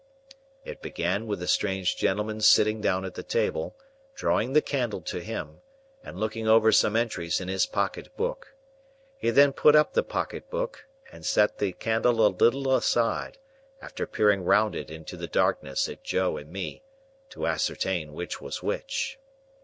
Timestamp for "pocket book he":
7.67-9.29